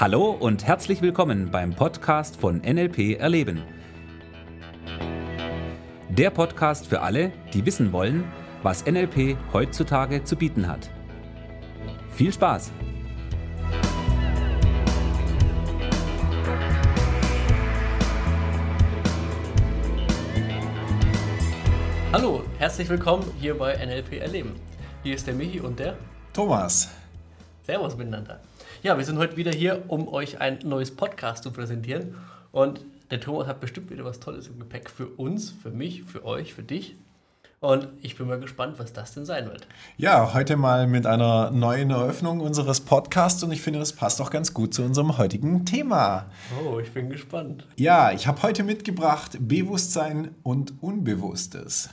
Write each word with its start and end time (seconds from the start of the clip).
Hallo 0.00 0.30
und 0.30 0.66
herzlich 0.66 1.02
willkommen 1.02 1.50
beim 1.50 1.74
Podcast 1.74 2.34
von 2.40 2.62
NLP 2.62 3.18
Erleben. 3.20 3.62
Der 6.08 6.30
Podcast 6.30 6.86
für 6.86 7.02
alle, 7.02 7.32
die 7.52 7.66
wissen 7.66 7.92
wollen, 7.92 8.24
was 8.62 8.86
NLP 8.86 9.36
heutzutage 9.52 10.24
zu 10.24 10.36
bieten 10.36 10.66
hat. 10.66 10.88
Viel 12.12 12.32
Spaß! 12.32 12.72
Hallo, 22.10 22.42
herzlich 22.56 22.88
willkommen 22.88 23.30
hier 23.38 23.58
bei 23.58 23.76
NLP 23.76 24.14
Erleben. 24.14 24.54
Hier 25.02 25.14
ist 25.14 25.26
der 25.26 25.34
Michi 25.34 25.60
und 25.60 25.78
der 25.78 25.98
Thomas. 26.32 26.88
Servus 27.66 27.98
miteinander. 27.98 28.40
Ja, 28.82 28.96
wir 28.96 29.04
sind 29.04 29.18
heute 29.18 29.36
wieder 29.36 29.52
hier, 29.52 29.84
um 29.88 30.08
euch 30.08 30.40
ein 30.40 30.60
neues 30.64 30.96
Podcast 30.96 31.42
zu 31.42 31.50
präsentieren. 31.50 32.14
Und 32.50 32.80
der 33.10 33.20
Thomas 33.20 33.46
hat 33.46 33.60
bestimmt 33.60 33.90
wieder 33.90 34.06
was 34.06 34.20
Tolles 34.20 34.46
im 34.46 34.58
Gepäck 34.58 34.88
für 34.88 35.06
uns, 35.06 35.50
für 35.50 35.70
mich, 35.70 36.04
für 36.04 36.24
euch, 36.24 36.54
für 36.54 36.62
dich. 36.62 36.96
Und 37.58 37.88
ich 38.00 38.16
bin 38.16 38.26
mal 38.26 38.40
gespannt, 38.40 38.78
was 38.78 38.94
das 38.94 39.12
denn 39.12 39.26
sein 39.26 39.50
wird. 39.50 39.66
Ja, 39.98 40.32
heute 40.32 40.56
mal 40.56 40.86
mit 40.86 41.04
einer 41.04 41.50
neuen 41.50 41.90
Eröffnung 41.90 42.40
unseres 42.40 42.80
Podcasts 42.80 43.42
und 43.42 43.52
ich 43.52 43.60
finde, 43.60 43.80
das 43.80 43.92
passt 43.92 44.18
auch 44.22 44.30
ganz 44.30 44.54
gut 44.54 44.72
zu 44.72 44.82
unserem 44.82 45.18
heutigen 45.18 45.66
Thema. 45.66 46.30
Oh, 46.64 46.78
ich 46.78 46.90
bin 46.90 47.10
gespannt. 47.10 47.66
Ja, 47.76 48.12
ich 48.12 48.26
habe 48.26 48.42
heute 48.42 48.62
mitgebracht 48.62 49.36
Bewusstsein 49.40 50.34
und 50.42 50.82
Unbewusstes. 50.82 51.90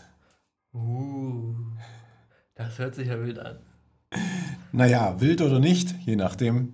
Uh, 0.74 1.54
das 2.56 2.80
hört 2.80 2.96
sich 2.96 3.10
ja 3.10 3.20
wild 3.20 3.40
an. 3.40 3.60
Naja, 4.72 5.20
wild 5.20 5.42
oder 5.42 5.60
nicht, 5.60 5.96
je 6.06 6.16
nachdem. 6.16 6.74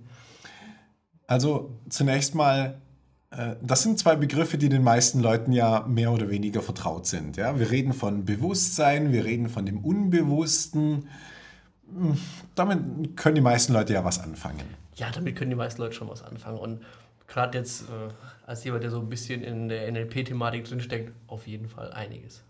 Also 1.26 1.78
zunächst 1.88 2.34
mal, 2.34 2.80
äh, 3.30 3.56
das 3.62 3.82
sind 3.82 3.98
zwei 3.98 4.16
Begriffe, 4.16 4.58
die 4.58 4.68
den 4.68 4.82
meisten 4.82 5.20
Leuten 5.20 5.52
ja 5.52 5.84
mehr 5.86 6.12
oder 6.12 6.28
weniger 6.28 6.62
vertraut 6.62 7.06
sind. 7.06 7.36
Ja? 7.36 7.58
Wir 7.58 7.70
reden 7.70 7.92
von 7.92 8.24
Bewusstsein, 8.24 9.12
wir 9.12 9.24
reden 9.24 9.48
von 9.48 9.66
dem 9.66 9.78
Unbewussten. 9.78 11.08
Hm, 11.88 12.18
damit 12.54 13.16
können 13.16 13.36
die 13.36 13.40
meisten 13.40 13.72
Leute 13.72 13.94
ja 13.94 14.04
was 14.04 14.18
anfangen. 14.18 14.64
Ja, 14.96 15.10
damit 15.10 15.36
können 15.36 15.50
die 15.50 15.56
meisten 15.56 15.80
Leute 15.82 15.94
schon 15.94 16.08
was 16.08 16.22
anfangen. 16.22 16.58
Und 16.58 16.80
gerade 17.26 17.58
jetzt 17.58 17.82
äh, 17.82 18.12
als 18.46 18.64
jemand, 18.64 18.84
der 18.84 18.90
so 18.90 19.00
ein 19.00 19.08
bisschen 19.08 19.42
in 19.42 19.68
der 19.68 19.90
NLP-Thematik 19.90 20.64
drinsteckt, 20.64 21.12
auf 21.26 21.46
jeden 21.46 21.68
Fall 21.68 21.92
einiges. 21.92 22.44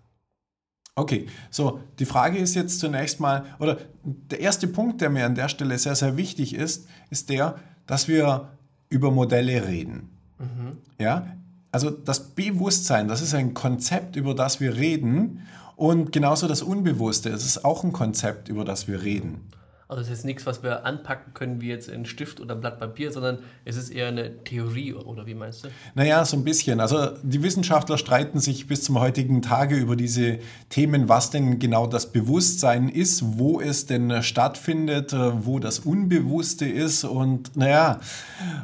Okay, 0.97 1.27
so 1.50 1.81
die 1.98 2.05
Frage 2.05 2.39
ist 2.39 2.55
jetzt 2.55 2.78
zunächst 2.78 3.19
mal, 3.19 3.45
oder 3.59 3.78
der 4.05 4.41
erste 4.41 4.69
Punkt, 4.69 5.01
der 5.01 5.11
mir 5.11 5.27
an 5.27 5.34
der 5.34 5.48
Stelle 5.48 5.77
sehr, 5.78 5.97
sehr 5.97 6.17
wichtig 6.17 6.55
ist, 6.55 6.86
ist 7.11 7.31
der, 7.31 7.56
dass 7.86 8.06
wir 8.06 8.51
über 8.91 9.11
Modelle 9.11 9.67
reden. 9.67 10.11
Mhm. 10.39 10.78
Ja, 10.98 11.36
also 11.73 11.91
das 11.91 12.31
Bewusstsein, 12.31 13.09
das 13.09 13.20
ist 13.23 13.34
ein 13.34 13.55
Konzept, 13.55 14.14
über 14.14 14.34
das 14.34 14.61
wir 14.61 14.77
reden. 14.77 15.42
Und 15.75 16.12
genauso 16.12 16.47
das 16.47 16.62
Unbewusste, 16.62 17.31
es 17.31 17.45
ist 17.45 17.64
auch 17.64 17.83
ein 17.83 17.92
Konzept, 17.92 18.48
über 18.48 18.64
das 18.64 18.86
wir 18.86 19.03
reden. 19.03 19.48
Also 19.87 20.01
es 20.01 20.09
ist 20.09 20.25
nichts, 20.25 20.47
was 20.47 20.63
wir 20.63 20.87
anpacken 20.87 21.35
können, 21.35 21.61
wie 21.61 21.69
jetzt 21.69 21.91
ein 21.91 22.07
Stift 22.07 22.41
oder 22.41 22.55
Blatt 22.55 22.79
Papier, 22.79 23.13
sondern 23.13 23.39
es 23.65 23.77
ist 23.77 23.91
eher 23.91 24.09
eine 24.09 24.43
Theorie, 24.45 24.95
oder 24.95 25.27
wie 25.27 25.35
meinst 25.35 25.65
du? 25.65 25.69
Naja, 25.95 26.25
so 26.25 26.39
ein 26.39 26.45
bisschen. 26.45 26.81
Also 26.81 27.11
die 27.23 27.43
Wissenschaftler 27.43 27.99
streiten 27.99 28.41
sich 28.41 28.67
bis 28.67 28.83
zum 28.83 28.99
heutigen 28.99 29.43
Tage 29.43 29.77
über 29.77 29.95
diese 29.95 30.39
Themen, 30.71 31.09
was 31.09 31.31
denn 31.31 31.59
genau 31.59 31.87
das 31.87 32.13
Bewusstsein 32.13 32.89
ist, 32.89 33.39
wo 33.39 33.61
es 33.61 33.85
denn 33.85 34.23
stattfindet, 34.23 35.13
äh, 35.13 35.45
wo 35.45 35.59
das 35.59 35.81
Unbewusste 35.81 36.65
ist. 36.67 37.05
Und 37.05 37.55
naja, 37.57 38.01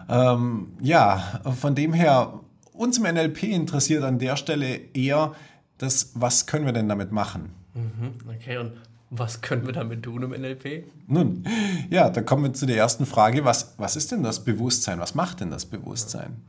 ähm, 0.09 0.73
ja, 0.81 1.41
von 1.61 1.75
dem 1.75 1.93
her, 1.93 2.41
uns 2.73 2.97
im 2.97 3.05
NLP 3.05 3.43
interessiert 3.43 4.05
an 4.05 4.19
der 4.19 4.37
Stelle 4.37 4.81
eher 4.95 5.33
das, 5.77 6.13
was 6.15 6.47
können 6.47 6.65
wir 6.65 6.73
denn 6.73 6.89
damit 6.89 7.13
machen? 7.13 7.51
Mhm, 7.75 8.15
okay, 8.29 8.59
und 8.59 8.73
was 9.11 9.41
können 9.41 9.67
wir 9.67 9.73
damit 9.73 10.05
tun 10.05 10.23
im 10.23 10.31
NLP? 10.31 10.85
Nun, 11.09 11.45
ja, 11.91 12.11
dann 12.11 12.25
kommen 12.25 12.45
wir 12.45 12.53
zu 12.53 12.65
der 12.65 12.77
ersten 12.77 13.07
Frage. 13.07 13.45
Was, 13.45 13.75
was 13.77 13.97
ist 13.97 14.13
denn 14.13 14.23
das 14.23 14.45
Bewusstsein? 14.45 15.01
Was 15.01 15.17
macht 15.17 15.41
denn 15.41 15.51
das 15.51 15.67
Bewusstsein? 15.67 16.43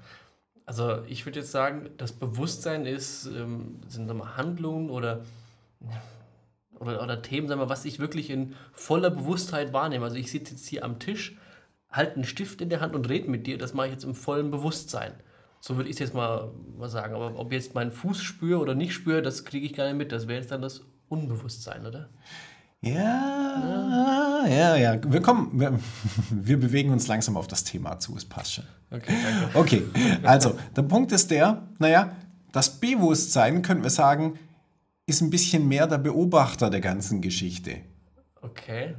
Also 0.67 1.03
ich 1.07 1.25
würde 1.25 1.39
jetzt 1.39 1.51
sagen, 1.51 1.89
das 1.97 2.11
Bewusstsein 2.11 2.85
ist, 2.85 3.25
ähm, 3.25 3.79
sind 3.87 4.07
mal 4.15 4.37
Handlungen 4.37 4.91
oder, 4.91 5.25
oder, 6.79 7.01
oder 7.01 7.21
Themen, 7.23 7.47
sagen 7.47 7.59
wir, 7.59 7.67
was 7.67 7.83
ich 7.83 7.99
wirklich 7.99 8.29
in 8.29 8.53
voller 8.73 9.09
Bewusstheit 9.09 9.73
wahrnehme. 9.73 10.05
Also 10.05 10.17
ich 10.17 10.29
sitze 10.29 10.53
jetzt 10.53 10.67
hier 10.67 10.85
am 10.85 10.99
Tisch, 10.99 11.37
halte 11.89 12.15
einen 12.15 12.23
Stift 12.23 12.61
in 12.61 12.69
der 12.69 12.79
Hand 12.79 12.95
und 12.95 13.09
rede 13.09 13.29
mit 13.29 13.47
dir. 13.47 13.57
Das 13.57 13.73
mache 13.73 13.87
ich 13.87 13.93
jetzt 13.93 14.03
im 14.03 14.13
vollen 14.13 14.51
Bewusstsein. 14.51 15.13
So 15.59 15.77
würde 15.77 15.89
ich 15.89 15.95
es 15.95 15.99
jetzt 15.99 16.13
mal, 16.13 16.51
mal 16.77 16.89
sagen. 16.89 17.15
Aber 17.15 17.37
ob 17.39 17.51
jetzt 17.51 17.73
meinen 17.73 17.91
Fuß 17.91 18.21
spüre 18.21 18.59
oder 18.59 18.75
nicht 18.75 18.93
spüre, 18.93 19.23
das 19.23 19.45
kriege 19.45 19.65
ich 19.65 19.73
gar 19.73 19.85
nicht 19.87 19.97
mit. 19.97 20.11
Das 20.11 20.27
wäre 20.27 20.39
jetzt 20.39 20.51
dann 20.51 20.61
das 20.61 20.81
Unbewusstsein, 21.09 21.85
oder? 21.85 22.09
Ja, 22.83 24.43
ja, 24.47 24.75
ja. 24.75 24.99
Wir 25.05 25.21
kommen, 25.21 25.59
wir, 25.59 25.79
wir, 26.31 26.59
bewegen 26.59 26.89
uns 26.91 27.07
langsam 27.07 27.37
auf 27.37 27.47
das 27.47 27.63
Thema 27.63 27.99
zu. 27.99 28.15
Es 28.17 28.25
passt 28.25 28.53
schon. 28.53 28.65
Okay, 28.89 29.13
danke. 29.23 29.59
Okay, 29.59 29.83
also 30.23 30.57
der 30.75 30.81
Punkt 30.81 31.11
ist 31.11 31.29
der, 31.29 31.61
naja, 31.77 32.15
das 32.51 32.79
Bewusstsein, 32.79 33.61
könnten 33.61 33.83
wir 33.83 33.91
sagen, 33.91 34.39
ist 35.05 35.21
ein 35.21 35.29
bisschen 35.29 35.67
mehr 35.67 35.85
der 35.87 35.99
Beobachter 35.99 36.69
der 36.69 36.81
ganzen 36.81 37.21
Geschichte. 37.21 37.77
Okay. 38.41 38.95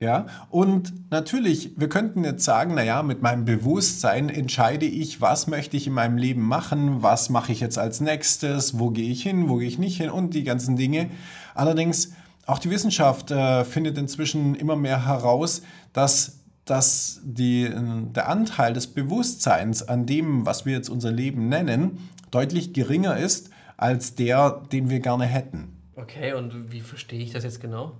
Ja, 0.00 0.26
und 0.50 1.10
natürlich, 1.10 1.72
wir 1.78 1.88
könnten 1.88 2.24
jetzt 2.24 2.44
sagen, 2.44 2.74
naja, 2.74 3.02
mit 3.02 3.22
meinem 3.22 3.44
Bewusstsein 3.44 4.28
entscheide 4.28 4.86
ich, 4.86 5.20
was 5.20 5.46
möchte 5.46 5.76
ich 5.76 5.86
in 5.86 5.94
meinem 5.94 6.16
Leben 6.16 6.42
machen, 6.42 7.02
was 7.02 7.30
mache 7.30 7.52
ich 7.52 7.60
jetzt 7.60 7.78
als 7.78 8.00
nächstes, 8.00 8.78
wo 8.78 8.90
gehe 8.90 9.10
ich 9.10 9.22
hin, 9.22 9.48
wo 9.48 9.56
gehe 9.56 9.68
ich 9.68 9.78
nicht 9.78 9.96
hin 9.96 10.10
und 10.10 10.34
die 10.34 10.44
ganzen 10.44 10.76
Dinge. 10.76 11.10
Allerdings 11.54 12.12
auch 12.46 12.58
die 12.58 12.70
Wissenschaft 12.70 13.30
äh, 13.30 13.64
findet 13.64 13.98
inzwischen 13.98 14.54
immer 14.54 14.76
mehr 14.76 15.06
heraus, 15.06 15.62
dass, 15.92 16.40
dass 16.64 17.20
die, 17.24 17.70
der 17.70 18.28
Anteil 18.28 18.72
des 18.72 18.86
Bewusstseins 18.88 19.82
an 19.82 20.06
dem, 20.06 20.46
was 20.46 20.66
wir 20.66 20.74
jetzt 20.74 20.88
unser 20.88 21.10
Leben 21.10 21.48
nennen, 21.48 22.08
deutlich 22.30 22.72
geringer 22.72 23.16
ist 23.16 23.50
als 23.76 24.14
der, 24.14 24.62
den 24.72 24.90
wir 24.90 25.00
gerne 25.00 25.24
hätten. 25.24 25.76
Okay, 25.96 26.32
und 26.32 26.72
wie 26.72 26.80
verstehe 26.80 27.20
ich 27.20 27.32
das 27.32 27.44
jetzt 27.44 27.60
genau? 27.60 27.92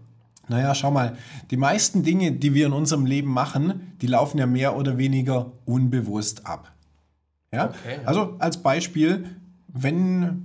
Naja, 0.49 0.75
schau 0.75 0.91
mal, 0.91 1.17
die 1.51 1.57
meisten 1.57 2.03
Dinge, 2.03 2.33
die 2.33 2.53
wir 2.53 2.67
in 2.67 2.73
unserem 2.73 3.07
Leben 3.07 3.31
machen, 3.31 3.97
die 4.03 4.07
laufen 4.07 4.39
ja 4.39 4.47
mehr 4.47 4.77
oder 4.77 4.99
weniger 4.99 5.53
unbewusst 5.65 6.47
ab. 6.47 6.71
Ja? 7.53 7.67
Okay, 7.67 7.99
ja. 8.03 8.07
Also 8.07 8.37
als 8.41 8.63
Beispiel, 8.63 9.25
wenn 9.69 10.44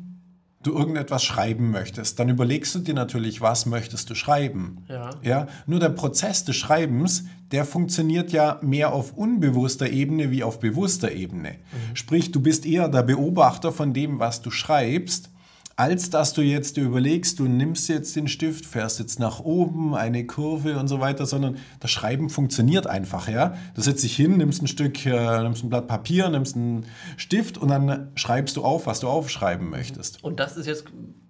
du 0.62 0.74
irgendetwas 0.74 1.24
schreiben 1.24 1.72
möchtest, 1.72 2.20
dann 2.20 2.28
überlegst 2.28 2.76
du 2.76 2.80
dir 2.80 2.94
natürlich, 2.94 3.40
was 3.40 3.66
möchtest 3.66 4.10
du 4.10 4.16
schreiben. 4.16 4.84
Ja. 4.90 5.10
ja. 5.22 5.48
Nur 5.68 5.80
der 5.80 5.90
Prozess 5.90 6.44
des 6.44 6.58
Schreibens, 6.58 7.24
der 7.52 7.64
funktioniert 7.64 8.32
ja 8.32 8.60
mehr 8.62 8.92
auf 8.92 9.14
unbewusster 9.14 9.90
Ebene 9.90 10.32
wie 10.32 10.44
auf 10.44 10.60
bewusster 10.60 11.12
Ebene. 11.12 11.52
Mhm. 11.52 11.96
Sprich, 11.96 12.32
du 12.32 12.42
bist 12.42 12.66
eher 12.66 12.90
der 12.90 13.04
Beobachter 13.04 13.72
von 13.72 13.94
dem, 13.94 14.20
was 14.20 14.42
du 14.42 14.52
schreibst 14.52 15.30
als 15.80 16.10
dass 16.10 16.34
du 16.34 16.42
jetzt 16.42 16.76
dir 16.76 16.84
überlegst, 16.84 17.40
du 17.40 17.46
nimmst 17.46 17.88
jetzt 17.88 18.14
den 18.18 18.28
Stift, 18.28 18.66
fährst 18.66 19.00
jetzt 19.00 19.18
nach 19.18 19.40
oben, 19.40 19.96
eine 19.96 20.26
Kurve 20.26 20.78
und 20.78 20.90
so 20.90 21.00
weiter, 21.00 21.26
sondern 21.26 21.56
das 21.80 21.90
Schreiben 21.90 22.30
funktioniert 22.30 22.86
einfach, 22.86 23.30
ja. 23.30 23.56
Du 23.76 23.82
setzt 23.82 24.04
dich 24.04 24.14
hin, 24.14 24.36
nimmst 24.36 24.62
ein 24.62 24.68
Stück, 24.68 25.06
äh, 25.06 25.42
nimmst 25.42 25.64
ein 25.64 25.70
Blatt 25.70 25.88
Papier, 25.88 26.28
nimmst 26.28 26.58
einen 26.58 26.86
Stift 27.16 27.58
und 27.58 27.70
dann 27.70 28.10
schreibst 28.16 28.58
du 28.58 28.64
auf, 28.66 28.88
was 28.88 29.00
du 29.00 29.08
aufschreiben 29.08 29.70
möchtest. 29.70 30.22
Und 30.22 30.42
das 30.42 30.58
ist 30.58 30.66
jetzt 30.66 30.84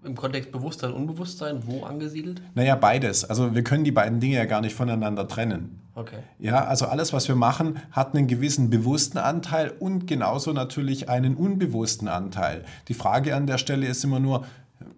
im 0.03 0.15
Kontext 0.15 0.51
Bewusstsein 0.51 0.93
Unbewusstsein 0.93 1.61
wo 1.67 1.83
angesiedelt? 1.83 2.41
Naja, 2.55 2.75
beides. 2.75 3.25
Also 3.25 3.53
wir 3.53 3.63
können 3.63 3.83
die 3.83 3.91
beiden 3.91 4.19
Dinge 4.19 4.37
ja 4.37 4.45
gar 4.45 4.61
nicht 4.61 4.73
voneinander 4.73 5.27
trennen. 5.27 5.79
Okay. 5.99 6.23
Ja, 6.39 6.63
also 6.63 6.85
alles, 6.85 7.11
was 7.11 7.27
wir 7.27 7.35
machen, 7.35 7.81
hat 7.91 8.15
einen 8.15 8.27
gewissen 8.27 8.69
bewussten 8.69 9.17
Anteil 9.17 9.69
und 9.79 10.07
genauso 10.07 10.53
natürlich 10.53 11.09
einen 11.09 11.35
unbewussten 11.35 12.07
Anteil. 12.07 12.63
Die 12.87 12.93
Frage 12.93 13.35
an 13.35 13.47
der 13.47 13.57
Stelle 13.57 13.85
ist 13.85 14.05
immer 14.05 14.21
nur, 14.21 14.45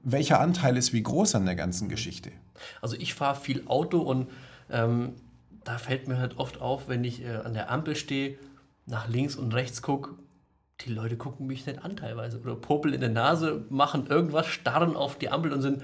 welcher 0.03 0.39
Anteil 0.39 0.77
ist 0.77 0.94
wie 0.94 1.01
groß 1.01 1.33
an 1.33 1.48
der 1.48 1.56
ganzen 1.56 1.89
Geschichte? 1.89 2.31
Also 2.83 2.95
ich 2.98 3.15
fahre 3.15 3.36
viel 3.36 3.63
Auto 3.65 3.98
und 3.98 4.30
ähm, 4.69 5.13
da 5.63 5.80
fällt 5.80 6.07
mir 6.07 6.19
halt 6.19 6.38
oft 6.38 6.62
auf, 6.62 6.88
wenn 6.88 7.03
ich 7.03 7.24
äh, 7.24 7.38
an 7.38 7.56
der 7.56 7.71
Ampel 7.71 7.95
stehe, 7.95 8.38
nach 8.86 9.07
links 9.07 9.36
und 9.36 9.56
rechts 9.56 9.81
gucke, 9.81 10.12
die 10.81 10.94
Leute 10.94 11.18
gucken 11.18 11.48
mich 11.48 11.65
nicht 11.65 11.83
an 11.83 11.98
teilweise 11.98 12.39
oder 12.39 12.53
popeln 12.53 12.94
in 12.94 13.01
der 13.01 13.09
Nase, 13.09 13.65
machen 13.71 14.06
irgendwas, 14.06 14.45
starren 14.45 14.95
auf 14.95 15.18
die 15.18 15.30
Ampel 15.30 15.51
und 15.51 15.63
sind 15.63 15.83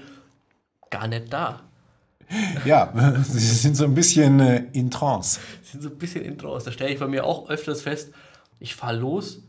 gar 0.90 1.08
nicht 1.08 1.32
da. 1.32 1.62
Ja, 2.64 2.92
sie 3.22 3.38
sind 3.38 3.76
so 3.76 3.84
ein 3.84 3.94
bisschen 3.94 4.40
äh, 4.40 4.64
in 4.72 4.90
Trance. 4.90 5.40
Sie 5.62 5.72
sind 5.72 5.82
so 5.82 5.88
ein 5.88 5.98
bisschen 5.98 6.24
in 6.24 6.38
Trance. 6.38 6.66
Da 6.66 6.72
stelle 6.72 6.92
ich 6.92 6.98
bei 6.98 7.08
mir 7.08 7.24
auch 7.24 7.48
öfters 7.48 7.82
fest, 7.82 8.12
ich 8.60 8.74
fahre 8.74 8.96
los, 8.96 9.42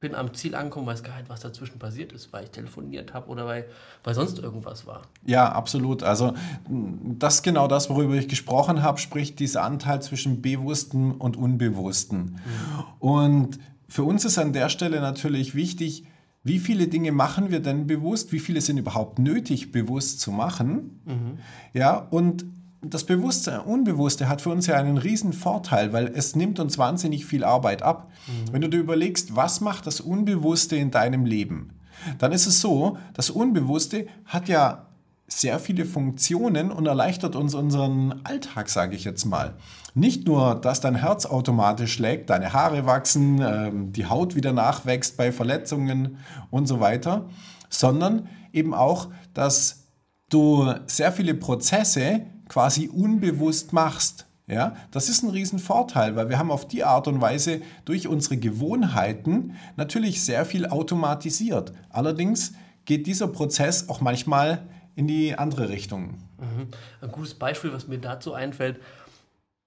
bin 0.00 0.14
am 0.14 0.32
Ziel 0.32 0.54
angekommen, 0.54 0.86
weiß 0.86 1.02
gar 1.02 1.16
nicht, 1.16 1.28
was 1.28 1.40
dazwischen 1.40 1.78
passiert 1.78 2.12
ist, 2.12 2.32
weil 2.32 2.44
ich 2.44 2.50
telefoniert 2.50 3.14
habe 3.14 3.28
oder 3.28 3.46
weil, 3.46 3.66
weil 4.04 4.14
sonst 4.14 4.38
irgendwas 4.38 4.86
war. 4.86 5.02
Ja, 5.26 5.50
absolut. 5.50 6.04
Also 6.04 6.34
das 6.68 7.36
ist 7.36 7.42
genau 7.42 7.66
das, 7.66 7.90
worüber 7.90 8.14
ich 8.14 8.28
gesprochen 8.28 8.82
habe, 8.82 8.98
sprich 8.98 9.34
dieser 9.34 9.64
Anteil 9.64 10.00
zwischen 10.00 10.40
Bewussten 10.40 11.12
und 11.12 11.36
Unbewussten. 11.36 12.18
Mhm. 12.18 12.84
Und 13.00 13.58
für 13.88 14.04
uns 14.04 14.24
ist 14.24 14.38
an 14.38 14.52
der 14.52 14.68
Stelle 14.68 15.00
natürlich 15.00 15.56
wichtig, 15.56 16.04
wie 16.48 16.58
viele 16.58 16.88
Dinge 16.88 17.12
machen 17.12 17.50
wir 17.50 17.60
denn 17.60 17.86
bewusst? 17.86 18.32
Wie 18.32 18.40
viele 18.40 18.60
sind 18.60 18.78
überhaupt 18.78 19.18
nötig, 19.18 19.70
bewusst 19.70 20.20
zu 20.20 20.32
machen? 20.32 21.00
Mhm. 21.04 21.38
Ja, 21.74 21.96
und 21.96 22.44
das 22.80 23.04
Bewusste, 23.04 23.62
Unbewusste 23.62 24.28
hat 24.28 24.40
für 24.40 24.50
uns 24.50 24.66
ja 24.66 24.76
einen 24.76 24.98
riesen 24.98 25.32
Vorteil, 25.32 25.92
weil 25.92 26.08
es 26.14 26.36
nimmt 26.36 26.60
uns 26.60 26.78
wahnsinnig 26.78 27.26
viel 27.26 27.44
Arbeit 27.44 27.82
ab. 27.82 28.10
Mhm. 28.26 28.52
Wenn 28.52 28.60
du 28.62 28.68
dir 28.68 28.78
überlegst, 28.78 29.36
was 29.36 29.60
macht 29.60 29.86
das 29.86 30.00
Unbewusste 30.00 30.76
in 30.76 30.90
deinem 30.90 31.24
Leben, 31.24 31.70
dann 32.18 32.32
ist 32.32 32.46
es 32.46 32.60
so, 32.60 32.96
das 33.14 33.30
Unbewusste 33.30 34.06
hat 34.24 34.48
ja 34.48 34.87
sehr 35.28 35.58
viele 35.58 35.84
Funktionen 35.84 36.72
und 36.72 36.86
erleichtert 36.86 37.36
uns 37.36 37.54
unseren 37.54 38.22
Alltag, 38.24 38.70
sage 38.70 38.96
ich 38.96 39.04
jetzt 39.04 39.26
mal. 39.26 39.54
Nicht 39.94 40.26
nur, 40.26 40.54
dass 40.54 40.80
dein 40.80 40.94
Herz 40.94 41.26
automatisch 41.26 41.92
schlägt, 41.92 42.30
deine 42.30 42.52
Haare 42.54 42.86
wachsen, 42.86 43.40
ähm, 43.42 43.92
die 43.92 44.06
Haut 44.06 44.34
wieder 44.34 44.52
nachwächst 44.52 45.16
bei 45.16 45.30
Verletzungen 45.30 46.18
und 46.50 46.66
so 46.66 46.80
weiter, 46.80 47.28
sondern 47.68 48.28
eben 48.52 48.72
auch, 48.72 49.08
dass 49.34 49.84
du 50.30 50.72
sehr 50.86 51.12
viele 51.12 51.34
Prozesse 51.34 52.22
quasi 52.48 52.88
unbewusst 52.88 53.72
machst. 53.72 54.26
Ja, 54.46 54.76
das 54.92 55.10
ist 55.10 55.22
ein 55.22 55.28
Riesenvorteil, 55.28 56.16
weil 56.16 56.30
wir 56.30 56.38
haben 56.38 56.50
auf 56.50 56.66
die 56.66 56.82
Art 56.82 57.06
und 57.06 57.20
Weise 57.20 57.60
durch 57.84 58.08
unsere 58.08 58.38
Gewohnheiten 58.38 59.56
natürlich 59.76 60.24
sehr 60.24 60.46
viel 60.46 60.66
automatisiert. 60.66 61.74
Allerdings 61.90 62.54
geht 62.86 63.06
dieser 63.06 63.28
Prozess 63.28 63.90
auch 63.90 64.00
manchmal 64.00 64.62
in 64.98 65.06
die 65.06 65.38
andere 65.38 65.68
Richtung. 65.68 66.18
Mhm. 66.38 66.66
Ein 67.00 67.12
gutes 67.12 67.34
Beispiel, 67.34 67.72
was 67.72 67.86
mir 67.86 67.98
dazu 67.98 68.34
einfällt, 68.34 68.80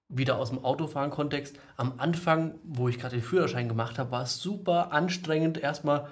wieder 0.10 0.38
aus 0.38 0.50
dem 0.50 0.66
Autofahren-Kontext. 0.66 1.57
Am 1.78 1.94
Anfang, 2.00 2.56
wo 2.66 2.89
ich 2.89 3.00
gerade 3.00 3.16
den 3.16 3.24
Führerschein 3.24 3.69
gemacht 3.69 3.98
habe, 3.98 4.12
war 4.12 4.24
es 4.24 4.39
super 4.42 4.92
anstrengend, 4.92 5.57
erstmal 5.57 6.10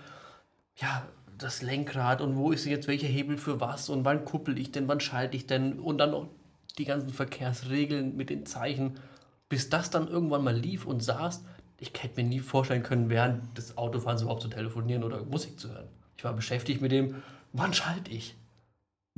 ja, 0.78 1.06
das 1.38 1.62
Lenkrad 1.62 2.22
und 2.22 2.38
wo 2.38 2.52
ist 2.52 2.64
jetzt 2.64 2.88
welcher 2.88 3.08
Hebel 3.08 3.38
für 3.38 3.60
was 3.60 3.90
und 3.90 4.06
wann 4.06 4.24
kuppel 4.24 4.58
ich 4.58 4.72
denn, 4.72 4.88
wann 4.88 5.02
schalte 5.02 5.36
ich 5.36 5.46
denn 5.46 5.82
und 5.82 5.98
dann 5.98 6.12
noch 6.12 6.30
die 6.78 6.86
ganzen 6.86 7.10
Verkehrsregeln 7.10 8.16
mit 8.16 8.30
den 8.30 8.46
Zeichen, 8.46 9.02
bis 9.50 9.70
das 9.70 9.90
dann 9.90 10.08
irgendwann 10.08 10.46
mal 10.46 10.56
lief 10.56 10.86
und 10.86 11.04
saß. 11.04 11.44
Ich 11.78 11.92
hätte 12.00 12.22
mir 12.22 12.30
nie 12.30 12.40
vorstellen 12.40 12.84
können, 12.84 13.10
während 13.10 13.58
des 13.58 13.78
Autofahrens 13.78 14.22
überhaupt 14.22 14.44
zu 14.44 14.48
telefonieren 14.48 15.04
oder 15.04 15.26
Musik 15.26 15.60
zu 15.60 15.68
hören. 15.74 15.90
Ich 16.16 16.24
war 16.24 16.32
beschäftigt 16.32 16.82
mit 16.82 16.94
dem, 16.94 17.16
wann 17.52 17.74
schalte 17.74 18.12
ich? 18.12 18.39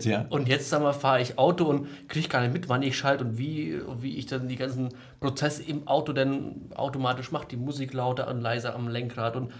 Ja. 0.05 0.25
Und 0.29 0.47
jetzt 0.47 0.69
sag 0.69 0.81
mal, 0.81 0.93
fahre 0.93 1.21
ich 1.21 1.37
Auto 1.37 1.65
und 1.65 1.87
kriege 2.07 2.27
gar 2.27 2.41
nicht 2.41 2.53
mit, 2.53 2.69
wann 2.69 2.83
ich 2.83 2.97
schalte 2.97 3.25
und 3.25 3.37
wie, 3.37 3.79
wie 3.99 4.17
ich 4.17 4.25
dann 4.25 4.47
die 4.47 4.55
ganzen 4.55 4.89
Prozesse 5.19 5.63
im 5.63 5.87
Auto 5.87 6.13
dann 6.13 6.69
automatisch 6.75 7.31
mache. 7.31 7.47
Die 7.47 7.57
Musik 7.57 7.93
lauter 7.93 8.27
und 8.27 8.41
leiser 8.41 8.75
am 8.75 8.87
Lenkrad 8.87 9.35
und 9.35 9.51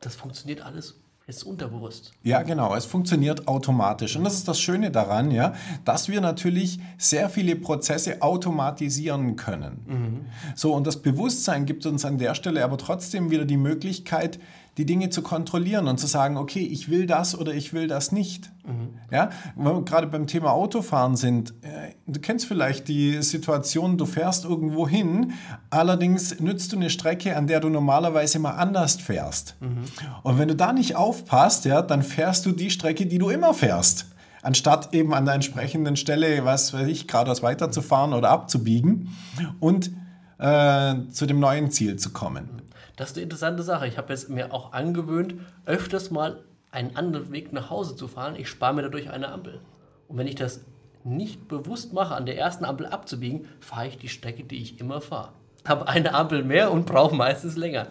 das 0.00 0.16
funktioniert 0.16 0.60
alles 0.60 0.96
ist 1.26 1.42
unterbewusst. 1.44 2.12
Ja, 2.22 2.42
genau. 2.42 2.74
Es 2.74 2.84
funktioniert 2.84 3.48
automatisch. 3.48 4.16
Und 4.16 4.24
das 4.24 4.34
ist 4.34 4.46
das 4.46 4.60
Schöne 4.60 4.90
daran, 4.90 5.30
ja, 5.30 5.54
dass 5.84 6.08
wir 6.08 6.20
natürlich 6.20 6.80
sehr 6.98 7.30
viele 7.30 7.56
Prozesse 7.56 8.20
automatisieren 8.20 9.36
können. 9.36 9.84
Mhm. 9.86 10.26
So, 10.54 10.74
und 10.74 10.86
das 10.86 11.00
Bewusstsein 11.00 11.64
gibt 11.64 11.86
uns 11.86 12.04
an 12.04 12.18
der 12.18 12.34
Stelle 12.34 12.62
aber 12.62 12.76
trotzdem 12.76 13.30
wieder 13.30 13.46
die 13.46 13.56
Möglichkeit, 13.56 14.38
die 14.76 14.86
Dinge 14.86 15.10
zu 15.10 15.22
kontrollieren 15.22 15.86
und 15.86 15.98
zu 15.98 16.06
sagen, 16.06 16.36
okay, 16.36 16.60
ich 16.60 16.90
will 16.90 17.06
das 17.06 17.38
oder 17.38 17.54
ich 17.54 17.72
will 17.72 17.86
das 17.86 18.12
nicht. 18.12 18.50
Mhm. 18.66 18.98
Ja, 19.10 19.30
wenn 19.56 19.64
wir 19.64 19.84
gerade 19.84 20.06
beim 20.06 20.26
Thema 20.26 20.52
Autofahren 20.52 21.16
sind, 21.16 21.50
äh, 21.62 21.94
du 22.06 22.20
kennst 22.20 22.46
vielleicht 22.46 22.88
die 22.88 23.22
Situation, 23.22 23.98
du 23.98 24.06
fährst 24.06 24.44
irgendwo 24.44 24.88
hin, 24.88 25.32
allerdings 25.70 26.40
nützt 26.40 26.72
du 26.72 26.76
eine 26.76 26.90
Strecke, 26.90 27.36
an 27.36 27.46
der 27.46 27.60
du 27.60 27.68
normalerweise 27.68 28.38
mal 28.38 28.52
anders 28.52 28.96
fährst. 28.96 29.56
Mhm. 29.60 29.84
Und 30.22 30.38
wenn 30.38 30.48
du 30.48 30.56
da 30.56 30.72
nicht 30.72 30.96
aufpasst, 30.96 31.64
ja, 31.64 31.82
dann 31.82 32.02
fährst 32.02 32.44
du 32.46 32.52
die 32.52 32.70
Strecke, 32.70 33.06
die 33.06 33.18
du 33.18 33.30
immer 33.30 33.54
fährst 33.54 34.06
anstatt 34.42 34.92
eben 34.92 35.14
an 35.14 35.24
der 35.24 35.34
entsprechenden 35.34 35.96
Stelle, 35.96 36.44
was 36.44 36.74
weiß 36.74 36.86
ich, 36.88 37.08
geradeaus 37.08 37.42
weiterzufahren 37.42 38.12
oder 38.12 38.28
abzubiegen 38.28 39.16
und 39.58 39.90
äh, 40.38 40.94
zu 41.10 41.26
dem 41.26 41.40
neuen 41.40 41.70
Ziel 41.70 41.96
zu 41.96 42.10
kommen. 42.10 42.62
Das 42.96 43.10
ist 43.10 43.16
eine 43.16 43.24
interessante 43.24 43.62
Sache. 43.62 43.86
Ich 43.86 43.98
habe 43.98 44.12
jetzt 44.12 44.28
mir 44.28 44.52
auch 44.52 44.72
angewöhnt, 44.72 45.34
öfters 45.66 46.10
mal 46.10 46.42
einen 46.70 46.96
anderen 46.96 47.32
Weg 47.32 47.52
nach 47.52 47.70
Hause 47.70 47.96
zu 47.96 48.08
fahren. 48.08 48.36
Ich 48.36 48.48
spare 48.48 48.74
mir 48.74 48.82
dadurch 48.82 49.10
eine 49.10 49.28
Ampel. 49.28 49.60
Und 50.08 50.18
wenn 50.18 50.26
ich 50.26 50.34
das 50.34 50.60
nicht 51.04 51.48
bewusst 51.48 51.92
mache, 51.92 52.14
an 52.14 52.26
der 52.26 52.38
ersten 52.38 52.64
Ampel 52.64 52.86
abzubiegen, 52.86 53.46
fahre 53.60 53.88
ich 53.88 53.98
die 53.98 54.08
Strecke, 54.08 54.44
die 54.44 54.56
ich 54.56 54.80
immer 54.80 55.00
fahre. 55.00 55.30
Habe 55.66 55.88
eine 55.88 56.12
Ampel 56.12 56.44
mehr 56.44 56.70
und 56.70 56.84
brauche 56.84 57.14
meistens 57.14 57.56
länger. 57.56 57.86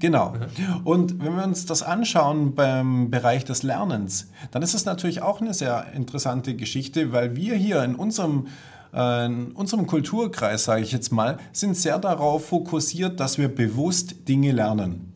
Genau. 0.00 0.34
Und 0.82 1.22
wenn 1.24 1.36
wir 1.36 1.44
uns 1.44 1.66
das 1.66 1.82
anschauen 1.82 2.54
beim 2.54 3.10
Bereich 3.10 3.44
des 3.44 3.62
Lernens, 3.62 4.30
dann 4.50 4.62
ist 4.62 4.74
es 4.74 4.84
natürlich 4.84 5.22
auch 5.22 5.40
eine 5.40 5.54
sehr 5.54 5.92
interessante 5.94 6.56
Geschichte, 6.56 7.12
weil 7.12 7.36
wir 7.36 7.54
hier 7.54 7.82
in 7.84 7.94
unserem 7.94 8.48
in 8.92 9.52
unserem 9.52 9.86
Kulturkreis, 9.86 10.64
sage 10.64 10.82
ich 10.82 10.92
jetzt 10.92 11.12
mal, 11.12 11.38
sind 11.52 11.76
sehr 11.76 11.98
darauf 11.98 12.46
fokussiert, 12.46 13.20
dass 13.20 13.38
wir 13.38 13.48
bewusst 13.48 14.28
Dinge 14.28 14.52
lernen. 14.52 15.14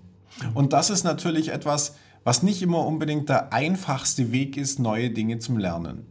Und 0.54 0.72
das 0.72 0.88
ist 0.90 1.04
natürlich 1.04 1.50
etwas, 1.50 1.96
was 2.24 2.42
nicht 2.42 2.62
immer 2.62 2.86
unbedingt 2.86 3.28
der 3.28 3.52
einfachste 3.52 4.32
Weg 4.32 4.56
ist, 4.56 4.78
neue 4.78 5.10
Dinge 5.10 5.38
zum 5.38 5.58
Lernen. 5.58 6.06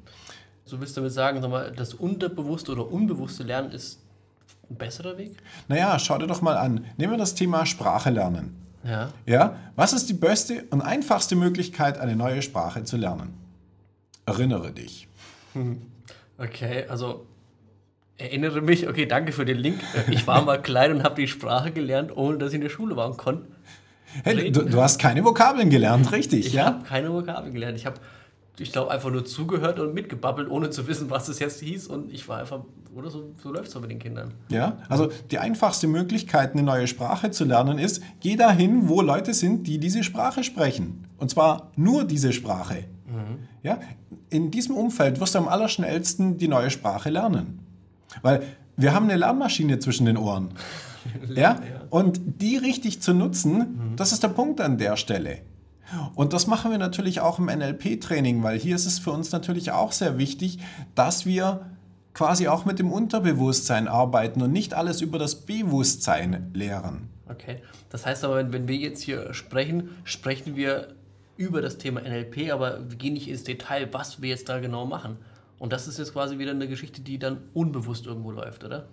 So 0.63 0.79
willst 0.79 0.95
du 0.95 1.01
damit 1.01 1.13
sagen, 1.13 1.41
das 1.75 1.93
unterbewusste 1.93 2.71
oder 2.71 2.89
unbewusste 2.91 3.43
Lernen 3.43 3.71
ist 3.71 3.99
ein 4.69 4.75
besserer 4.75 5.17
Weg? 5.17 5.35
Naja, 5.67 5.97
schau 5.99 6.17
dir 6.17 6.27
doch 6.27 6.41
mal 6.41 6.57
an. 6.57 6.85
Nehmen 6.97 7.13
wir 7.13 7.17
das 7.17 7.35
Thema 7.35 7.65
Sprache 7.65 8.11
lernen. 8.11 8.55
Ja. 8.83 9.09
ja. 9.25 9.55
Was 9.75 9.93
ist 9.93 10.09
die 10.09 10.13
beste 10.13 10.63
und 10.69 10.81
einfachste 10.81 11.35
Möglichkeit, 11.35 11.97
eine 11.97 12.15
neue 12.15 12.41
Sprache 12.41 12.83
zu 12.83 12.97
lernen? 12.97 13.33
Erinnere 14.25 14.71
dich. 14.71 15.07
Okay, 16.37 16.85
also 16.89 17.25
erinnere 18.17 18.61
mich, 18.61 18.87
okay, 18.87 19.05
danke 19.05 19.31
für 19.31 19.45
den 19.45 19.57
Link. 19.57 19.79
Ich 20.09 20.25
war 20.27 20.43
mal 20.43 20.61
klein 20.61 20.91
und 20.91 21.03
habe 21.03 21.15
die 21.15 21.27
Sprache 21.27 21.71
gelernt, 21.71 22.15
ohne 22.15 22.37
dass 22.37 22.49
ich 22.49 22.55
in 22.55 22.61
der 22.61 22.69
Schule 22.69 22.95
war 22.95 23.07
und 23.07 23.17
konnte. 23.17 23.47
Hey, 24.23 24.51
du, 24.51 24.63
du, 24.63 24.81
hast 24.81 24.99
keine 24.99 25.23
Vokabeln 25.25 25.69
gelernt, 25.69 26.11
richtig? 26.11 26.45
Ich 26.45 26.53
ja? 26.53 26.65
habe 26.65 26.85
keine 26.85 27.11
Vokabeln 27.11 27.53
gelernt. 27.53 27.77
Ich 27.77 27.85
habe, 27.85 27.97
ich 28.57 28.71
glaube, 28.71 28.91
einfach 28.91 29.11
nur 29.11 29.25
zugehört 29.25 29.79
und 29.79 29.93
mitgebabbelt, 29.93 30.49
ohne 30.49 30.69
zu 30.69 30.87
wissen, 30.87 31.09
was 31.09 31.27
es 31.27 31.39
jetzt 31.39 31.59
hieß. 31.59 31.87
Und 31.87 32.13
ich 32.13 32.27
war 32.29 32.39
einfach, 32.39 32.61
oder 32.95 33.09
so, 33.09 33.33
so 33.43 33.51
läuft 33.51 33.67
es 33.67 33.73
so 33.73 33.81
mit 33.81 33.91
den 33.91 33.99
Kindern. 33.99 34.33
Ja, 34.47 34.77
also 34.87 35.11
die 35.31 35.39
einfachste 35.39 35.87
Möglichkeit, 35.87 36.53
eine 36.53 36.63
neue 36.63 36.87
Sprache 36.87 37.31
zu 37.31 37.43
lernen, 37.43 37.77
ist, 37.77 38.01
geh 38.21 38.37
dahin, 38.37 38.87
wo 38.87 39.01
Leute 39.01 39.33
sind, 39.33 39.67
die 39.67 39.79
diese 39.79 40.03
Sprache 40.03 40.45
sprechen. 40.45 41.05
Und 41.17 41.29
zwar 41.29 41.71
nur 41.75 42.05
diese 42.05 42.31
Sprache. 42.31 42.85
Mhm. 43.05 43.39
Ja, 43.63 43.79
in 44.29 44.49
diesem 44.49 44.77
Umfeld 44.77 45.19
wirst 45.19 45.35
du 45.35 45.39
am 45.39 45.49
allerschnellsten 45.49 46.37
die 46.37 46.47
neue 46.47 46.69
Sprache 46.69 47.09
lernen. 47.09 47.64
Weil 48.21 48.43
wir 48.77 48.93
haben 48.93 49.05
eine 49.05 49.17
Lernmaschine 49.17 49.79
zwischen 49.79 50.05
den 50.05 50.17
Ohren. 50.17 50.49
ja? 51.35 51.59
Und 51.89 52.19
die 52.41 52.57
richtig 52.57 53.01
zu 53.01 53.13
nutzen, 53.13 53.57
mhm. 53.57 53.95
das 53.95 54.11
ist 54.11 54.23
der 54.23 54.29
Punkt 54.29 54.61
an 54.61 54.77
der 54.77 54.97
Stelle. 54.97 55.39
Und 56.15 56.33
das 56.33 56.47
machen 56.47 56.71
wir 56.71 56.79
natürlich 56.79 57.19
auch 57.19 57.37
im 57.37 57.45
NLP-Training, 57.45 58.41
weil 58.41 58.57
hier 58.57 58.75
ist 58.75 58.87
es 58.87 58.97
für 58.97 59.11
uns 59.11 59.31
natürlich 59.31 59.71
auch 59.71 59.91
sehr 59.91 60.17
wichtig, 60.17 60.59
dass 60.95 61.25
wir 61.25 61.67
quasi 62.13 62.47
auch 62.47 62.65
mit 62.65 62.79
dem 62.79 62.91
Unterbewusstsein 62.91 63.87
arbeiten 63.87 64.41
und 64.41 64.51
nicht 64.51 64.73
alles 64.73 65.01
über 65.01 65.19
das 65.19 65.35
Bewusstsein 65.45 66.49
lehren. 66.53 67.09
Okay, 67.29 67.57
das 67.89 68.05
heißt 68.05 68.23
aber, 68.23 68.51
wenn 68.51 68.67
wir 68.67 68.77
jetzt 68.77 69.01
hier 69.01 69.33
sprechen, 69.33 69.89
sprechen 70.05 70.55
wir 70.55 70.95
über 71.37 71.61
das 71.61 71.77
Thema 71.77 72.01
NLP, 72.01 72.51
aber 72.51 72.89
wir 72.89 72.97
gehen 72.97 73.13
nicht 73.13 73.27
ins 73.27 73.43
Detail, 73.43 73.89
was 73.91 74.21
wir 74.21 74.29
jetzt 74.29 74.49
da 74.49 74.59
genau 74.59 74.85
machen. 74.85 75.17
Und 75.57 75.73
das 75.73 75.87
ist 75.87 75.97
jetzt 75.97 76.13
quasi 76.13 76.37
wieder 76.37 76.51
eine 76.51 76.67
Geschichte, 76.67 77.01
die 77.01 77.17
dann 77.17 77.49
unbewusst 77.53 78.05
irgendwo 78.05 78.31
läuft, 78.31 78.63
oder? 78.63 78.87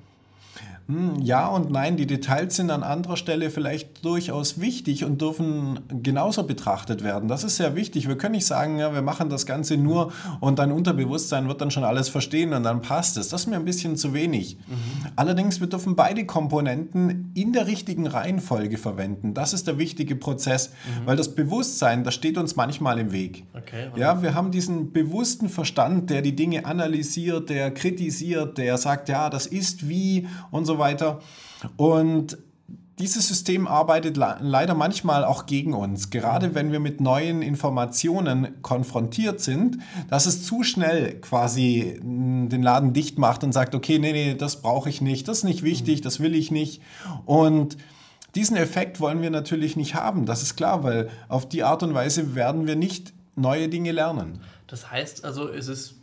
Hm, 0.89 1.21
ja 1.23 1.47
und 1.47 1.71
nein, 1.71 1.97
die 1.97 2.07
Details 2.07 2.57
sind 2.57 2.71
an 2.71 2.83
anderer 2.83 3.17
Stelle 3.17 3.51
vielleicht 3.51 4.05
durchaus 4.05 4.61
wichtig 4.61 5.05
und 5.05 5.21
dürfen 5.21 5.81
genauso 6.03 6.43
betrachtet 6.43 7.05
werden. 7.05 7.29
Das 7.29 7.45
ist 7.45 7.57
sehr 7.57 7.77
wichtig. 7.77 8.09
Wir 8.09 8.19
können 8.19 8.33
nicht 8.33 8.47
sagen, 8.47 8.79
ja, 8.79 8.93
wir 8.93 9.03
machen 9.03 9.29
das 9.29 9.47
Ganze 9.47 9.77
nur 9.77 10.13
und 10.41 10.59
dein 10.59 10.73
Unterbewusstsein 10.73 11.47
wird 11.49 11.61
dann 11.61 11.71
schon 11.71 11.85
alles 11.85 12.09
verstehen 12.09 12.53
und 12.53 12.65
dann 12.65 12.83
passt 12.83 13.17
es. 13.17 13.29
Das 13.29 13.43
ist 13.43 13.47
mir 13.47 13.57
ein 13.57 13.65
bisschen 13.65 13.97
zu 13.97 14.13
wenig. 14.13 14.57
Mhm. 14.57 15.09
Allerdings, 15.15 15.61
wir 15.61 15.69
dürfen 15.69 15.95
beide 15.95 16.27
Komponenten 16.27 17.31
in 17.35 17.53
der 17.53 17.67
richtigen 17.67 18.07
Reihenfolge 18.07 18.77
verwenden. 18.77 19.35
Das 19.35 19.53
ist 19.53 19.69
der 19.69 19.79
wichtige 19.79 20.17
Prozess, 20.17 20.71
mhm. 20.71 21.07
weil 21.07 21.17
das 21.17 21.35
Bewusstsein, 21.35 22.03
das 22.03 22.15
steht 22.15 22.37
uns 22.39 22.57
manchmal 22.57 22.99
im 22.99 23.13
Weg. 23.13 23.45
Okay, 23.55 23.89
ja, 23.97 24.21
wir 24.21 24.35
haben 24.35 24.51
diesen 24.51 24.93
bewussten 24.93 25.49
Verstand, 25.49 26.11
der 26.11 26.23
die 26.23 26.35
Dinge 26.35 26.65
analysiert, 26.65 27.51
der 27.51 27.71
kritisiert, 27.71 28.59
der 28.59 28.77
sagt, 28.79 29.09
ja, 29.09 29.31
das 29.31 29.47
ist 29.47 29.89
wie 29.89 30.27
und 30.51 30.65
so 30.65 30.79
weiter. 30.79 31.21
Und 31.77 32.39
dieses 32.99 33.27
System 33.27 33.67
arbeitet 33.67 34.17
leider 34.17 34.75
manchmal 34.75 35.25
auch 35.25 35.47
gegen 35.47 35.75
uns, 35.75 36.11
gerade 36.11 36.55
wenn 36.55 36.73
wir 36.73 36.79
mit 36.79 37.01
neuen 37.01 37.43
Informationen 37.43 38.63
konfrontiert 38.63 39.41
sind, 39.41 39.79
dass 40.09 40.27
es 40.27 40.45
zu 40.45 40.63
schnell 40.63 41.21
quasi 41.21 41.99
den 42.03 42.63
Laden 42.63 42.93
dicht 42.93 43.19
macht 43.19 43.45
und 43.45 43.53
sagt, 43.53 43.75
okay, 43.75 43.99
nee, 43.99 44.13
nee, 44.13 44.35
das 44.35 44.61
brauche 44.63 44.89
ich 44.89 45.01
nicht, 45.01 45.27
das 45.27 45.39
ist 45.39 45.45
nicht 45.45 45.63
wichtig, 45.63 46.03
das 46.03 46.21
will 46.21 46.35
ich 46.35 46.51
nicht. 46.51 46.83
Und 47.25 47.77
Diesen 48.35 48.57
Effekt 48.57 49.01
wollen 49.01 49.21
wir 49.21 49.31
natürlich 49.31 49.77
nicht 49.77 49.95
haben, 49.95 50.25
das 50.25 50.43
ist 50.43 50.57
klar, 50.57 50.83
weil 50.83 51.11
auf 51.29 51.47
die 51.49 51.65
Art 51.65 51.83
und 51.83 51.93
Weise 51.93 52.35
werden 52.35 52.67
wir 52.67 52.77
nicht 52.77 53.13
neue 53.37 53.69
Dinge 53.69 53.93
lernen. 53.93 54.41
Das 54.67 54.91
heißt 54.91 55.25
also, 55.25 55.49
ist 55.49 55.69
es, 55.69 55.97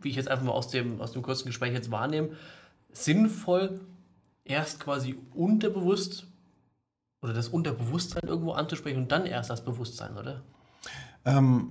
wie 0.00 0.08
ich 0.08 0.16
jetzt 0.16 0.28
einfach 0.28 0.44
mal 0.44 0.52
aus 0.52 0.68
dem, 0.68 1.00
aus 1.00 1.12
dem 1.12 1.22
kurzen 1.22 1.46
Gespräch 1.46 1.74
jetzt 1.74 1.90
wahrnehme, 1.90 2.30
sinnvoll, 2.92 3.80
erst 4.44 4.80
quasi 4.80 5.16
unterbewusst 5.34 6.26
oder 7.22 7.32
das 7.32 7.48
Unterbewusstsein 7.48 8.22
irgendwo 8.26 8.52
anzusprechen 8.52 8.98
und 8.98 9.12
dann 9.12 9.26
erst 9.26 9.50
das 9.50 9.64
Bewusstsein, 9.64 10.16
oder? 10.16 10.42
Ähm, 11.24 11.70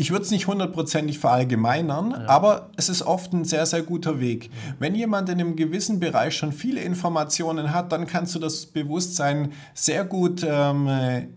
ich 0.00 0.12
würde 0.12 0.24
es 0.24 0.30
nicht 0.30 0.46
hundertprozentig 0.46 1.18
verallgemeinern, 1.18 2.12
ja. 2.12 2.28
aber 2.28 2.70
es 2.76 2.88
ist 2.88 3.02
oft 3.02 3.32
ein 3.32 3.44
sehr, 3.44 3.66
sehr 3.66 3.82
guter 3.82 4.20
Weg. 4.20 4.48
Wenn 4.78 4.94
jemand 4.94 5.28
in 5.28 5.40
einem 5.40 5.56
gewissen 5.56 5.98
Bereich 5.98 6.36
schon 6.36 6.52
viele 6.52 6.80
Informationen 6.80 7.74
hat, 7.74 7.90
dann 7.90 8.06
kannst 8.06 8.32
du 8.36 8.38
das 8.38 8.66
Bewusstsein 8.66 9.52
sehr 9.74 10.04
gut 10.04 10.46
ähm, 10.48 10.88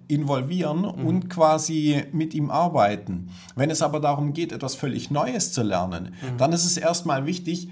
involvieren 0.08 0.82
mhm. 0.82 1.08
und 1.08 1.30
quasi 1.30 2.04
mit 2.12 2.36
ihm 2.36 2.52
arbeiten. 2.52 3.32
Wenn 3.56 3.72
es 3.72 3.82
aber 3.82 4.00
darum 4.00 4.32
geht, 4.32 4.52
etwas 4.52 4.76
völlig 4.76 5.10
Neues 5.10 5.52
zu 5.54 5.64
lernen, 5.64 6.14
mhm. 6.22 6.38
dann 6.38 6.54
ist 6.54 6.66
es 6.66 6.78
erstmal 6.78 7.26
wichtig, 7.26 7.70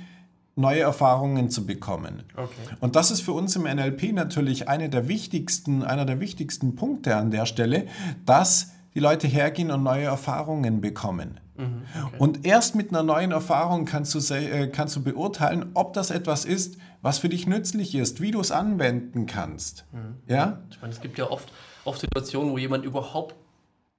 neue 0.59 0.81
Erfahrungen 0.81 1.49
zu 1.49 1.65
bekommen. 1.65 2.23
Okay. 2.35 2.51
Und 2.79 2.95
das 2.95 3.11
ist 3.11 3.21
für 3.21 3.31
uns 3.31 3.55
im 3.55 3.63
NLP 3.63 4.13
natürlich 4.13 4.67
eine 4.67 4.89
der 4.89 5.07
wichtigsten, 5.07 5.83
einer 5.83 6.05
der 6.05 6.19
wichtigsten 6.19 6.75
Punkte 6.75 7.15
an 7.15 7.31
der 7.31 7.45
Stelle, 7.45 7.87
dass 8.25 8.71
die 8.93 8.99
Leute 8.99 9.27
hergehen 9.27 9.71
und 9.71 9.83
neue 9.83 10.05
Erfahrungen 10.05 10.81
bekommen. 10.81 11.39
Mhm, 11.57 11.83
okay. 12.05 12.15
Und 12.17 12.45
erst 12.45 12.75
mit 12.75 12.89
einer 12.89 13.03
neuen 13.03 13.31
Erfahrung 13.31 13.85
kannst 13.85 14.15
du, 14.15 14.33
äh, 14.33 14.67
kannst 14.67 14.95
du 14.95 15.03
beurteilen, 15.03 15.71
ob 15.73 15.93
das 15.93 16.11
etwas 16.11 16.45
ist, 16.45 16.77
was 17.01 17.19
für 17.19 17.29
dich 17.29 17.47
nützlich 17.47 17.95
ist, 17.95 18.21
wie 18.21 18.31
du 18.31 18.39
es 18.39 18.51
anwenden 18.51 19.25
kannst. 19.25 19.85
Mhm. 19.91 20.15
Ja? 20.27 20.59
Ich 20.69 20.81
meine, 20.81 20.93
es 20.93 21.01
gibt 21.01 21.17
ja 21.17 21.29
oft, 21.29 21.51
oft 21.85 21.99
Situationen, 21.99 22.51
wo 22.51 22.57
jemand 22.57 22.85
überhaupt 22.85 23.35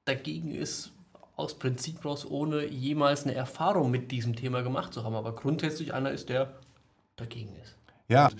dagegen 0.04 0.52
ist, 0.52 0.92
aus 1.40 1.54
Prinzip 1.54 2.04
raus, 2.04 2.26
ohne 2.28 2.66
jemals 2.66 3.24
eine 3.24 3.34
Erfahrung 3.34 3.90
mit 3.90 4.10
diesem 4.12 4.36
Thema 4.36 4.62
gemacht 4.62 4.92
zu 4.94 5.04
haben. 5.04 5.14
Aber 5.14 5.34
grundsätzlich 5.34 5.92
einer 5.94 6.10
ist, 6.10 6.28
der 6.28 6.52
dagegen 7.16 7.54
ist. 7.62 7.76
Ja, 8.08 8.30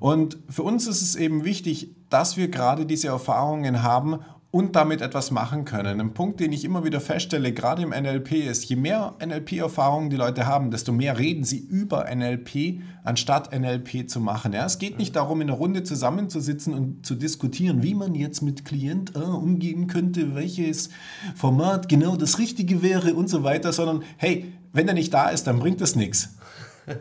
und 0.00 0.38
für 0.48 0.62
uns 0.62 0.86
ist 0.86 1.02
es 1.02 1.14
eben 1.14 1.44
wichtig, 1.44 1.94
dass 2.08 2.36
wir 2.38 2.48
gerade 2.48 2.86
diese 2.86 3.08
Erfahrungen 3.08 3.82
haben 3.82 4.20
und 4.50 4.76
damit 4.76 5.02
etwas 5.02 5.30
machen 5.30 5.66
können. 5.66 6.00
Ein 6.00 6.14
Punkt, 6.14 6.40
den 6.40 6.52
ich 6.52 6.64
immer 6.64 6.82
wieder 6.82 7.00
feststelle, 7.00 7.52
gerade 7.52 7.82
im 7.82 7.90
NLP, 7.90 8.32
ist, 8.32 8.64
je 8.64 8.76
mehr 8.76 9.14
NLP-Erfahrungen 9.24 10.08
die 10.08 10.16
Leute 10.16 10.46
haben, 10.46 10.70
desto 10.70 10.90
mehr 10.90 11.18
reden 11.18 11.44
sie 11.44 11.58
über 11.58 12.06
NLP, 12.14 12.80
anstatt 13.04 13.52
NLP 13.52 14.08
zu 14.08 14.20
machen. 14.20 14.54
Ja, 14.54 14.64
es 14.64 14.78
geht 14.78 14.98
nicht 14.98 15.16
darum, 15.16 15.42
in 15.42 15.50
einer 15.50 15.58
Runde 15.58 15.82
zusammenzusitzen 15.82 16.72
und 16.72 17.04
zu 17.04 17.14
diskutieren, 17.14 17.82
wie 17.82 17.94
man 17.94 18.14
jetzt 18.14 18.40
mit 18.40 18.64
Klient 18.64 19.14
äh, 19.16 19.18
umgehen 19.18 19.86
könnte, 19.86 20.34
welches 20.34 20.88
Format 21.34 21.90
genau 21.90 22.16
das 22.16 22.38
Richtige 22.38 22.80
wäre 22.82 23.12
und 23.14 23.28
so 23.28 23.44
weiter, 23.44 23.74
sondern 23.74 24.02
hey, 24.16 24.52
wenn 24.72 24.88
er 24.88 24.94
nicht 24.94 25.12
da 25.12 25.28
ist, 25.28 25.46
dann 25.46 25.58
bringt 25.58 25.80
das 25.82 25.94
nichts. 25.94 26.37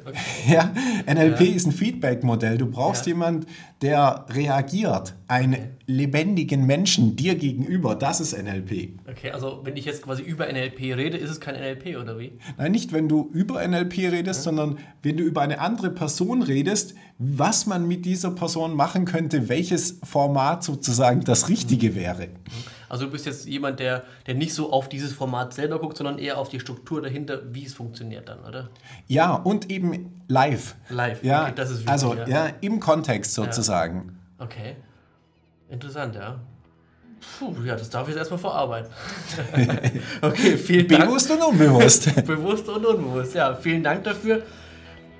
Okay. 0.05 0.17
Ja, 0.47 0.71
NLP 1.05 1.41
ja. 1.41 1.55
ist 1.55 1.67
ein 1.67 1.71
Feedback-Modell. 1.71 2.57
Du 2.57 2.67
brauchst 2.67 3.05
ja. 3.05 3.13
jemanden, 3.13 3.47
der 3.81 4.25
reagiert. 4.29 5.15
Einen 5.27 5.53
okay. 5.53 5.69
lebendigen 5.87 6.65
Menschen 6.65 7.15
dir 7.15 7.35
gegenüber. 7.35 7.95
Das 7.95 8.21
ist 8.21 8.37
NLP. 8.37 8.99
Okay, 9.09 9.31
also 9.31 9.61
wenn 9.63 9.75
ich 9.75 9.85
jetzt 9.85 10.03
quasi 10.03 10.23
über 10.23 10.51
NLP 10.51 10.95
rede, 10.95 11.17
ist 11.17 11.29
es 11.29 11.39
kein 11.39 11.55
NLP 11.55 11.97
oder 11.97 12.17
wie? 12.19 12.33
Nein, 12.57 12.71
nicht 12.71 12.93
wenn 12.93 13.09
du 13.09 13.29
über 13.33 13.65
NLP 13.67 13.97
redest, 14.11 14.39
ja. 14.39 14.43
sondern 14.43 14.77
wenn 15.03 15.17
du 15.17 15.23
über 15.23 15.41
eine 15.41 15.59
andere 15.59 15.89
Person 15.91 16.41
redest, 16.41 16.95
was 17.17 17.65
man 17.65 17.87
mit 17.87 18.05
dieser 18.05 18.31
Person 18.31 18.75
machen 18.75 19.05
könnte, 19.05 19.49
welches 19.49 19.99
Format 20.03 20.63
sozusagen 20.63 21.21
das 21.21 21.49
Richtige 21.49 21.95
wäre. 21.95 22.27
Mhm. 22.27 22.76
Also 22.89 23.05
du 23.05 23.11
bist 23.11 23.25
jetzt 23.25 23.45
jemand, 23.45 23.79
der, 23.79 24.03
der 24.25 24.35
nicht 24.35 24.53
so 24.53 24.71
auf 24.71 24.89
dieses 24.89 25.13
Format 25.13 25.53
selber 25.53 25.79
guckt, 25.79 25.97
sondern 25.97 26.19
eher 26.19 26.37
auf 26.37 26.49
die 26.49 26.59
Struktur 26.59 27.01
dahinter, 27.01 27.41
wie 27.53 27.65
es 27.65 27.73
funktioniert 27.73 28.29
dann, 28.29 28.39
oder? 28.45 28.69
Ja, 29.07 29.33
und 29.33 29.69
eben 29.69 30.21
live. 30.27 30.75
Live, 30.89 31.23
ja, 31.23 31.43
okay, 31.43 31.53
das 31.55 31.69
ist 31.69 31.77
wichtig. 31.79 31.91
Also 31.91 32.13
ja. 32.13 32.27
ja, 32.27 32.49
im 32.61 32.79
Kontext 32.79 33.33
sozusagen. 33.33 34.17
Ja. 34.39 34.45
Okay. 34.45 34.75
Interessant, 35.69 36.15
ja. 36.15 36.39
Puh, 37.39 37.53
ja, 37.65 37.75
das 37.75 37.89
darf 37.89 38.03
ich 38.03 38.09
jetzt 38.09 38.19
erstmal 38.19 38.39
verarbeiten. 38.39 38.91
okay, 40.21 40.57
vielen 40.57 40.87
Dank. 40.87 41.05
Bewusst 41.05 41.29
und 41.31 41.41
unbewusst. 41.41 42.15
Bewusst 42.25 42.69
und 42.69 42.85
unbewusst, 42.85 43.35
ja. 43.35 43.55
Vielen 43.55 43.83
Dank 43.83 44.03
dafür. 44.03 44.43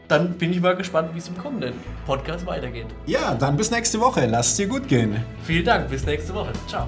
Dann 0.07 0.37
bin 0.37 0.53
ich 0.53 0.61
mal 0.61 0.75
gespannt, 0.75 1.09
wie 1.13 1.17
es 1.17 1.27
im 1.27 1.37
kommenden 1.37 1.73
Podcast 2.05 2.45
weitergeht. 2.45 2.87
Ja, 3.07 3.35
dann 3.35 3.57
bis 3.57 3.71
nächste 3.71 3.99
Woche. 3.99 4.25
Lass 4.25 4.47
es 4.47 4.55
dir 4.55 4.67
gut 4.67 4.87
gehen. 4.87 5.17
Vielen 5.43 5.65
Dank. 5.65 5.89
Bis 5.89 6.05
nächste 6.05 6.33
Woche. 6.33 6.53
Ciao. 6.67 6.87